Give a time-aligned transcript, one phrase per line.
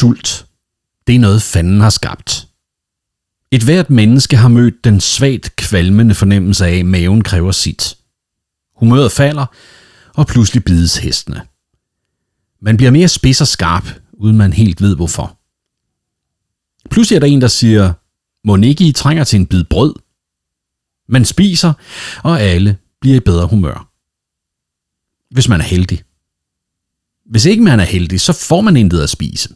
[0.00, 0.46] sult,
[1.06, 2.48] det er noget fanden har skabt.
[3.50, 7.96] Et hvert menneske har mødt den svagt kvalmende fornemmelse af, at maven kræver sit.
[8.76, 9.46] Humøret falder,
[10.14, 11.42] og pludselig bides hestene.
[12.60, 15.38] Man bliver mere spids og skarp, uden man helt ved hvorfor.
[16.90, 17.92] Pludselig er der en, der siger,
[18.44, 19.94] må ikke I trænger til en bid brød?
[21.08, 21.72] Man spiser,
[22.22, 23.90] og alle bliver i bedre humør.
[25.34, 26.02] Hvis man er heldig.
[27.30, 29.54] Hvis ikke man er heldig, så får man intet at spise.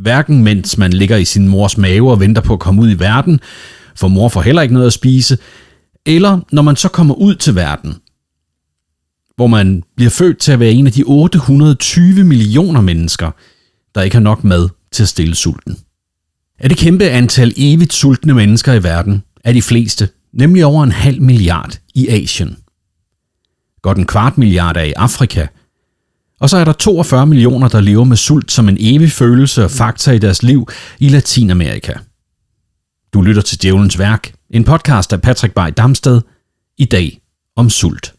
[0.00, 2.98] Hverken mens man ligger i sin mors mave og venter på at komme ud i
[2.98, 3.40] verden,
[3.96, 5.38] for mor får heller ikke noget at spise,
[6.06, 7.94] eller når man så kommer ud til verden,
[9.36, 13.30] hvor man bliver født til at være en af de 820 millioner mennesker,
[13.94, 15.78] der ikke har nok mad til at stille sulten.
[16.58, 20.92] Af det kæmpe antal evigt sultne mennesker i verden er de fleste, nemlig over en
[20.92, 22.56] halv milliard, i Asien.
[23.82, 25.46] Godt en kvart milliard er i Afrika,
[26.40, 29.70] og så er der 42 millioner, der lever med sult som en evig følelse og
[29.70, 31.92] fakta i deres liv i Latinamerika.
[33.12, 36.20] Du lytter til Djævelens Værk, en podcast af Patrick Bay Damsted,
[36.78, 37.20] i dag
[37.56, 38.14] om sult.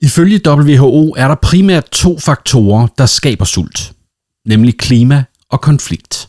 [0.00, 3.92] Ifølge WHO er der primært to faktorer, der skaber sult,
[4.46, 6.28] nemlig klima og konflikt.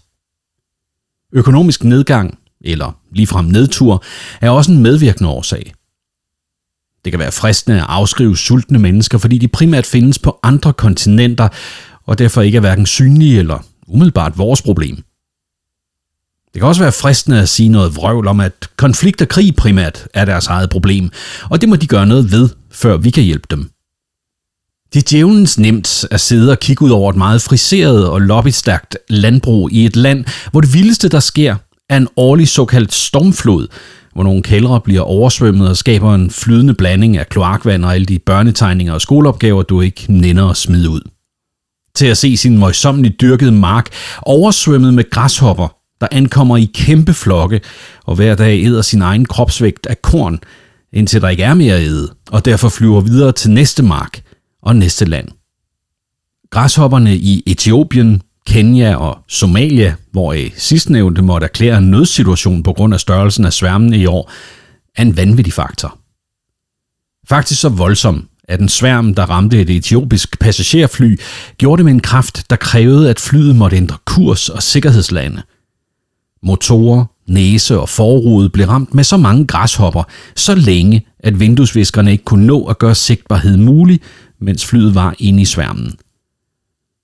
[1.34, 4.04] Økonomisk nedgang, eller ligefrem nedtur,
[4.42, 5.74] er også en medvirkende årsag.
[7.06, 11.48] Det kan være fristende at afskrive sultne mennesker, fordi de primært findes på andre kontinenter,
[12.06, 14.96] og derfor ikke er hverken synlige eller umiddelbart vores problem.
[16.54, 20.08] Det kan også være fristende at sige noget vrøvl om, at konflikt og krig primært
[20.14, 21.10] er deres eget problem,
[21.50, 23.72] og det må de gøre noget ved, før vi kan hjælpe dem.
[24.94, 28.98] Det er djævelens nemt at sidde og kigge ud over et meget friseret og lobbystærkt
[29.10, 31.56] landbrug i et land, hvor det vildeste, der sker,
[31.90, 33.68] er en årlig såkaldt stormflod,
[34.14, 38.20] hvor nogle kældre bliver oversvømmet og skaber en flydende blanding af kloakvand og alle de
[38.20, 41.02] børnetegninger og skoleopgaver, du ikke nænder at smide ud.
[41.96, 43.90] Til at se sin møjsommeligt dyrkede mark
[44.22, 47.62] oversvømmet med græshopper, der ankommer i kæmpe flokke
[48.06, 50.40] og hver dag æder sin egen kropsvægt af korn,
[50.94, 54.22] indtil der ikke er mere at æde, og derfor flyver videre til næste mark
[54.62, 55.28] og næste land.
[56.50, 63.00] Græshopperne i Etiopien, Kenya og Somalia, hvor sidstnævnte måtte erklære en nødsituation på grund af
[63.00, 64.32] størrelsen af sværmene i år,
[64.96, 65.98] er en vanvittig faktor.
[67.30, 71.20] Faktisk så voldsom, at en sværm, der ramte et etiopisk passagerfly,
[71.58, 75.42] gjorde det med en kraft, der krævede, at flyet måtte ændre kurs og sikkerhedslande.
[76.44, 80.04] Motorer, næse og forrude blev ramt med så mange græshopper,
[80.36, 84.00] så længe, at vinduesviskerne ikke kunne nå at gøre sigtbarhed mulig,
[84.40, 85.96] mens flyet var inde i sværmen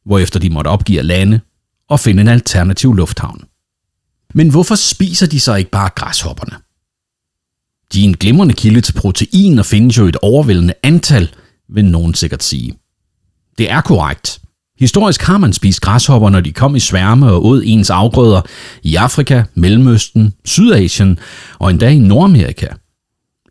[0.07, 1.39] hvorefter de måtte opgive at lande
[1.89, 3.43] og finde en alternativ lufthavn.
[4.33, 6.57] Men hvorfor spiser de så ikke bare græshopperne?
[7.93, 11.29] De er en glimrende kilde til protein og findes jo et overvældende antal,
[11.69, 12.73] vil nogen sikkert sige.
[13.57, 14.39] Det er korrekt.
[14.79, 18.41] Historisk har man spist græshopper, når de kom i sværme og åd ens afgrøder
[18.83, 21.19] i Afrika, Mellemøsten, Sydasien
[21.59, 22.67] og endda i Nordamerika.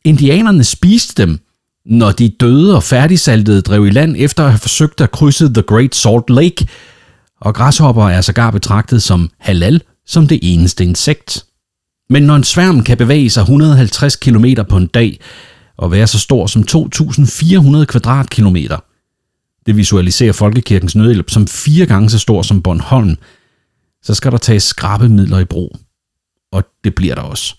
[0.05, 1.39] Indianerne spiste dem,
[1.87, 5.63] når de døde og færdigsaltede drev i land efter at have forsøgt at krydse The
[5.63, 6.67] Great Salt Lake,
[7.41, 11.45] og græshopper er sågar betragtet som halal som det eneste insekt.
[12.11, 15.21] Men når en sværm kan bevæge sig 150 km på en dag
[15.77, 18.79] og være så stor som 2.400 kvadratkilometer,
[19.67, 23.17] det visualiserer Folkekirkens Nødhjælp som fire gange så stor som Bornholm,
[24.03, 25.77] så skal der tages midler i brug.
[26.53, 27.55] Og det bliver der også.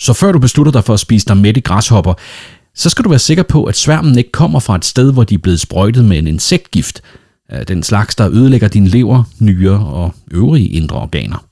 [0.00, 2.14] Så før du beslutter dig for at spise dig med i græshopper,
[2.78, 5.34] så skal du være sikker på, at sværmen ikke kommer fra et sted, hvor de
[5.34, 7.02] er blevet sprøjtet med en insektgift,
[7.68, 11.46] den slags, der ødelægger din lever, nyre og øvrige indre organer.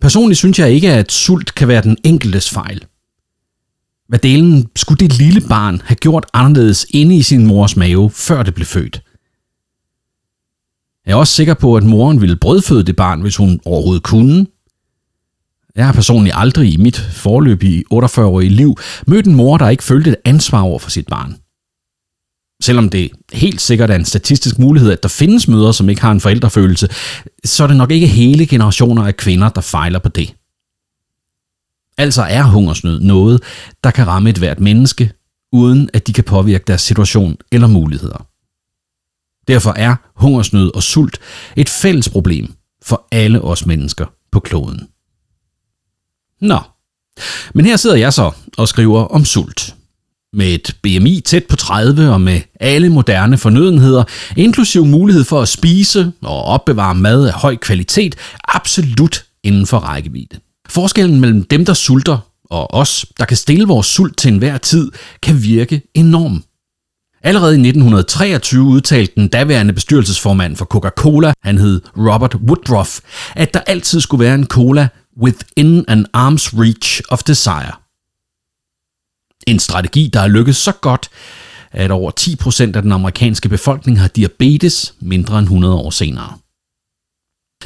[0.00, 2.84] Personligt synes jeg ikke, at sult kan være den enkeltes fejl.
[4.08, 8.42] Hvad delen skulle det lille barn have gjort anderledes inde i sin mors mave, før
[8.42, 9.02] det blev født?
[11.06, 14.46] Jeg er også sikker på, at moren ville brødføde det barn, hvis hun overhovedet kunne,
[15.78, 19.84] jeg har personligt aldrig i mit forløb i 48-årige liv mødt en mor, der ikke
[19.84, 21.36] følte et ansvar over for sit barn.
[22.62, 26.10] Selvom det helt sikkert er en statistisk mulighed, at der findes mødre, som ikke har
[26.10, 26.88] en forældrefølelse,
[27.44, 30.34] så er det nok ikke hele generationer af kvinder, der fejler på det.
[31.98, 33.42] Altså er hungersnød noget,
[33.84, 35.12] der kan ramme et hvert menneske,
[35.52, 38.26] uden at de kan påvirke deres situation eller muligheder.
[39.48, 41.18] Derfor er hungersnød og sult
[41.56, 42.52] et fælles problem
[42.82, 44.88] for alle os mennesker på kloden.
[46.40, 46.58] Nå,
[47.54, 49.74] men her sidder jeg så og skriver om sult.
[50.32, 54.04] Med et BMI tæt på 30 og med alle moderne fornødenheder,
[54.36, 58.16] inklusiv mulighed for at spise og opbevare mad af høj kvalitet,
[58.48, 60.36] absolut inden for rækkevidde.
[60.68, 62.18] Forskellen mellem dem, der sulter,
[62.50, 64.90] og os, der kan stille vores sult til enhver tid,
[65.22, 66.44] kan virke enorm.
[67.22, 73.00] Allerede i 1923 udtalte den daværende bestyrelsesformand for Coca-Cola, han hed Robert Woodruff,
[73.36, 74.88] at der altid skulle være en cola
[75.22, 77.72] within an arm's reach of desire.
[79.46, 81.08] En strategi, der har lykkedes så godt,
[81.72, 86.38] at over 10% af den amerikanske befolkning har diabetes mindre end 100 år senere.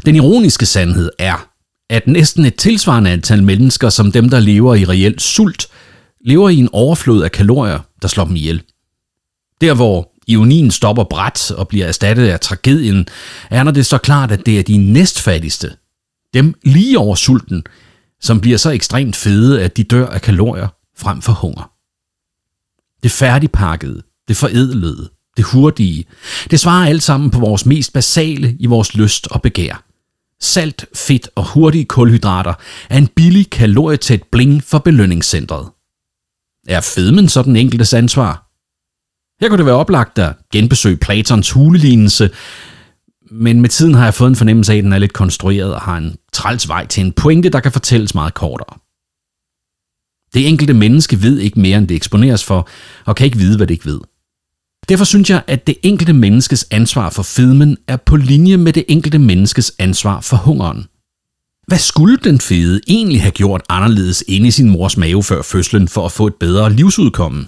[0.06, 1.48] Den ironiske sandhed er,
[1.90, 5.66] at næsten et tilsvarende antal mennesker som dem, der lever i reelt sult,
[6.20, 8.62] lever i en overflod af kalorier, der slår dem ihjel.
[9.60, 13.06] Der hvor ionien stopper bræt og bliver erstattet af tragedien,
[13.50, 15.76] er når det så klart, at det er de næstfattigste,
[16.34, 17.64] dem lige over sulten,
[18.20, 21.72] som bliver så ekstremt fede, at de dør af kalorier frem for hunger.
[23.02, 26.04] Det færdigpakkede, det forædlede, det hurtige,
[26.50, 29.84] det svarer alt sammen på vores mest basale i vores lyst og begær.
[30.40, 32.54] Salt, fedt og hurtige kulhydrater
[32.90, 35.68] er en billig kalorietæt bling for belønningscentret.
[36.68, 38.48] Er fedmen så den enkeltes ansvar?
[39.40, 42.30] Her kunne det være oplagt at genbesøge Platons hulelignelse,
[43.32, 45.80] men med tiden har jeg fået en fornemmelse af, at den er lidt konstrueret og
[45.80, 48.78] har en træls vej til en pointe, der kan fortælles meget kortere.
[50.34, 52.68] Det enkelte menneske ved ikke mere, end det eksponeres for,
[53.04, 54.00] og kan ikke vide, hvad det ikke ved.
[54.88, 58.84] Derfor synes jeg, at det enkelte menneskes ansvar for fedmen er på linje med det
[58.88, 60.86] enkelte menneskes ansvar for hungeren.
[61.66, 65.88] Hvad skulle den fede egentlig have gjort anderledes inde i sin mors mave før fødslen
[65.88, 67.46] for at få et bedre livsudkomme?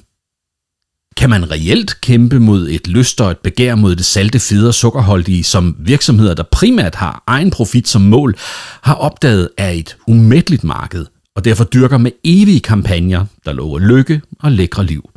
[1.16, 4.74] Kan man reelt kæmpe mod et lyst og et begær mod det salte, fede og
[4.74, 8.36] sukkerholdige, som virksomheder, der primært har egen profit som mål,
[8.82, 11.06] har opdaget er et umætteligt marked,
[11.36, 15.10] og derfor dyrker med evige kampagner, der lover lykke og lækre liv?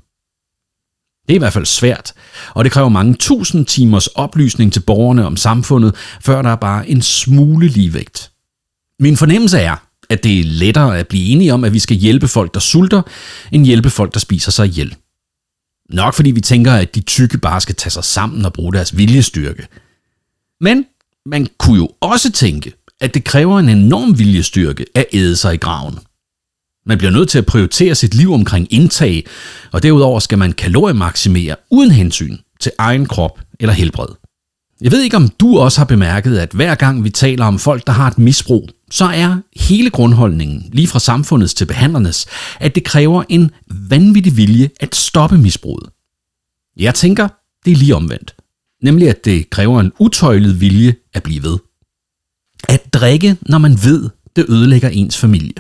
[1.28, 2.14] Det er i hvert fald svært,
[2.54, 6.90] og det kræver mange tusind timers oplysning til borgerne om samfundet, før der er bare
[6.90, 8.32] en smule ligevægt.
[9.00, 9.76] Min fornemmelse er,
[10.10, 13.02] at det er lettere at blive enige om, at vi skal hjælpe folk, der sulter,
[13.52, 14.96] end hjælpe folk, der spiser sig ihjel.
[15.90, 18.98] Nok fordi vi tænker, at de tykke bare skal tage sig sammen og bruge deres
[18.98, 19.68] viljestyrke.
[20.62, 20.86] Men
[21.26, 25.58] man kunne jo også tænke, at det kræver en enorm viljestyrke at æde sig i
[25.58, 26.00] graven.
[26.86, 29.26] Man bliver nødt til at prioritere sit liv omkring indtag,
[29.72, 34.08] og derudover skal man kaloriemaksimere uden hensyn til egen krop eller helbred.
[34.82, 37.88] Jeg ved ikke, om du også har bemærket, at hver gang vi taler om folk,
[37.88, 42.26] der har et misbrug, så er hele grundholdningen, lige fra samfundets til behandlernes,
[42.60, 45.90] at det kræver en vanvittig vilje at stoppe misbruget.
[46.78, 47.28] Jeg tænker,
[47.66, 48.36] det er lige omvendt.
[48.84, 51.58] Nemlig at det kræver en utøjlet vilje at blive ved.
[52.70, 55.54] At drikke, når man ved, det ødelægger ens familie.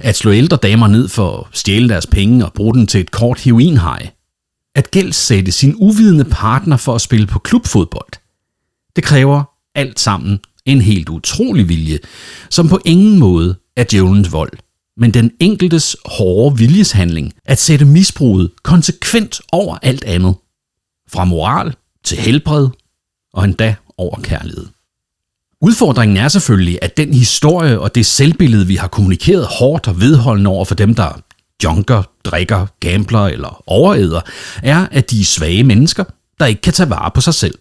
[0.00, 3.10] At slå ældre damer ned for at stjæle deres penge og bruge den til et
[3.10, 4.10] kort heroinhej.
[4.74, 8.12] At gældsætte sin uvidende partner for at spille på klubfodbold.
[8.96, 9.44] Det kræver
[9.74, 11.98] alt sammen en helt utrolig vilje,
[12.50, 14.52] som på ingen måde er djævelens vold,
[14.96, 20.34] men den enkeltes hårde viljeshandling at sætte misbruget konsekvent over alt andet.
[21.10, 21.74] Fra moral
[22.04, 22.68] til helbred
[23.32, 24.66] og endda over kærlighed.
[25.60, 30.50] Udfordringen er selvfølgelig, at den historie og det selvbillede, vi har kommunikeret hårdt og vedholdende
[30.50, 31.20] over for dem, der
[31.64, 34.20] junker, drikker, gambler eller overæder,
[34.62, 36.04] er, at de er svage mennesker,
[36.40, 37.54] der ikke kan tage vare på sig selv.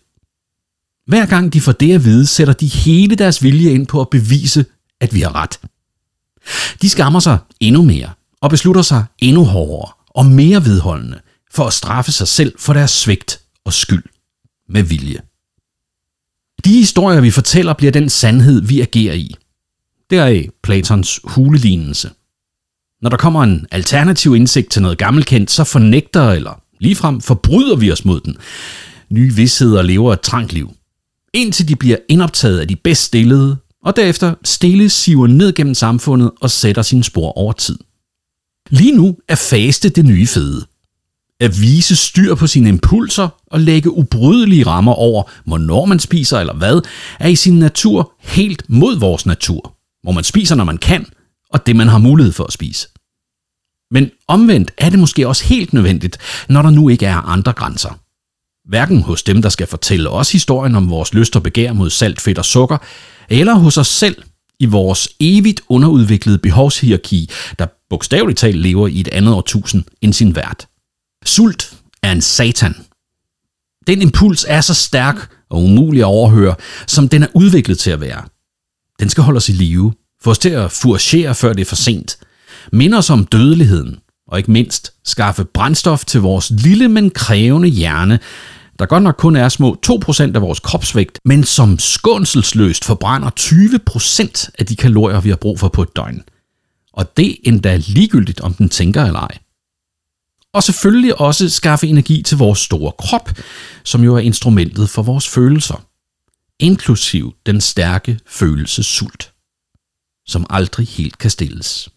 [1.07, 4.09] Hver gang de får det at vide, sætter de hele deres vilje ind på at
[4.09, 4.65] bevise,
[5.01, 5.59] at vi har ret.
[6.81, 8.09] De skammer sig endnu mere
[8.41, 11.19] og beslutter sig endnu hårdere og mere vedholdende
[11.51, 14.03] for at straffe sig selv for deres svigt og skyld
[14.69, 15.19] med vilje.
[16.65, 19.35] De historier, vi fortæller, bliver den sandhed, vi agerer i.
[20.09, 22.11] Deraf Platons hulelignelse.
[23.01, 27.91] Når der kommer en alternativ indsigt til noget gammelkendt, så fornægter eller ligefrem forbryder vi
[27.91, 28.37] os mod den.
[29.09, 30.71] Nye vidsheder lever et trangt liv.
[31.33, 36.31] Indtil de bliver indoptaget af de bedst stillede, og derefter stille siver ned gennem samfundet
[36.41, 37.79] og sætter sine spor over tid.
[38.69, 40.65] Lige nu er faste det nye fede
[41.39, 46.53] at vise styr på sine impulser og lægge ubrydelige rammer over, hvornår man spiser eller
[46.53, 46.81] hvad,
[47.19, 51.05] er i sin natur helt mod vores natur, hvor man spiser, når man kan,
[51.49, 52.87] og det man har mulighed for at spise.
[53.91, 56.17] Men omvendt er det måske også helt nødvendigt,
[56.49, 57.99] når der nu ikke er andre grænser.
[58.67, 62.21] Hverken hos dem, der skal fortælle os historien om vores lyst og begær mod salt,
[62.21, 62.77] fedt og sukker,
[63.29, 64.23] eller hos os selv
[64.59, 70.35] i vores evigt underudviklede behovshierarki, der bogstaveligt talt lever i et andet årtusind end sin
[70.35, 70.67] vært.
[71.25, 72.75] Sult er en satan.
[73.87, 76.55] Den impuls er så stærk og umulig at overhøre,
[76.87, 78.23] som den er udviklet til at være.
[78.99, 79.93] Den skal holde os i live,
[80.23, 82.17] få os til at furgere, før det er for sent,
[82.71, 88.19] minde os om dødeligheden, og ikke mindst skaffe brændstof til vores lille, men krævende hjerne,
[88.79, 94.49] der godt nok kun er små 2% af vores kropsvægt, men som skånselsløst forbrænder 20%
[94.59, 96.23] af de kalorier, vi har brug for på et døgn.
[96.93, 99.37] Og det endda ligegyldigt, om den tænker eller ej.
[100.53, 103.29] Og selvfølgelig også skaffe energi til vores store krop,
[103.83, 105.85] som jo er instrumentet for vores følelser.
[106.59, 109.33] Inklusiv den stærke følelse sult,
[110.25, 111.89] som aldrig helt kan stilles.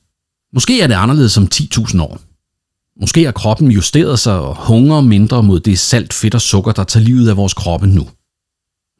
[0.52, 2.20] Måske er det anderledes om 10.000 år.
[3.00, 6.84] Måske har kroppen justeret sig og hungrer mindre mod det salt, fedt og sukker, der
[6.84, 8.08] tager livet af vores kroppe nu.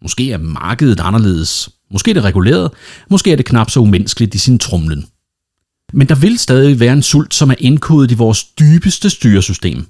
[0.03, 1.69] Måske er markedet anderledes.
[1.93, 2.71] Måske er det reguleret.
[3.11, 5.07] Måske er det knap så umenneskeligt i sin trumlen.
[5.93, 9.87] Men der vil stadig være en sult, som er indkodet i vores dybeste styresystem.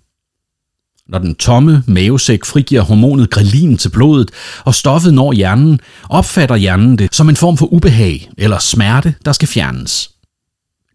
[1.08, 4.30] Når den tomme mavesæk frigiver hormonet grelin til blodet,
[4.64, 9.32] og stoffet når hjernen, opfatter hjernen det som en form for ubehag eller smerte, der
[9.32, 10.10] skal fjernes.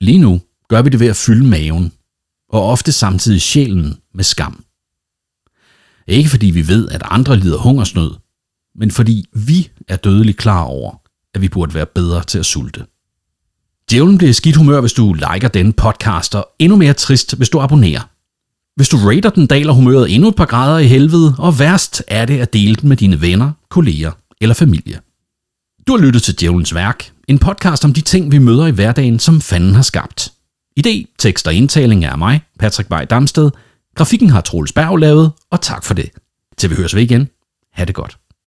[0.02, 1.92] Lige nu gør vi det ved at fylde maven,
[2.56, 4.64] og ofte samtidig sjælen med skam.
[6.08, 8.12] Ikke fordi vi ved, at andre lider hungersnød,
[8.76, 11.02] men fordi vi er dødeligt klar over,
[11.34, 12.86] at vi burde være bedre til at sulte.
[13.92, 17.60] Djævlen bliver skidt humør, hvis du liker denne podcast, og endnu mere trist, hvis du
[17.60, 18.10] abonnerer.
[18.76, 22.26] Hvis du rater den, daler humøret endnu et par grader i helvede, og værst er
[22.26, 25.00] det at dele den med dine venner, kolleger eller familie.
[25.88, 29.20] Du har lyttet til Djævlens Værk, en podcast om de ting, vi møder i hverdagen,
[29.20, 30.35] som fanden har skabt.
[30.80, 33.52] Idé, tekst og indtaling er af mig, Patrick Vej Damsted.
[33.96, 36.10] Grafikken har Troels Berg lavet, og tak for det.
[36.58, 37.30] Til vi høres ved igen.
[37.74, 38.18] Ha' det godt.